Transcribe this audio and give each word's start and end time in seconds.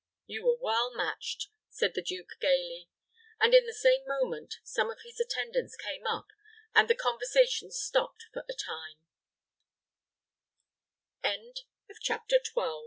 "You 0.25 0.45
were 0.47 0.57
well 0.59 0.91
matched," 0.95 1.49
said 1.69 1.93
the 1.93 2.01
duke, 2.01 2.31
gayly; 2.39 2.89
and, 3.39 3.53
at 3.53 3.67
the 3.67 3.71
same 3.71 4.03
moment, 4.07 4.55
some 4.63 4.89
of 4.89 5.01
his 5.03 5.19
attendants 5.19 5.75
came 5.75 6.07
up, 6.07 6.25
and 6.73 6.87
the 6.89 6.95
conversation 6.95 7.69
stopped 7.69 8.23
for 8.33 8.43
the 8.47 8.55
time. 8.55 8.97
CHAPTER 12.01 12.37
XIII. 12.43 12.79